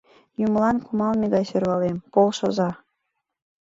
—Юмылан 0.43 0.77
кумалме 0.85 1.25
гай 1.33 1.43
сӧрвалем— 1.49 1.97
полшыза. 2.13 2.69